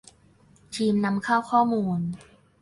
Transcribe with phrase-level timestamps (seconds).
[0.75, 1.99] ทีมนำเข้าข้อมูล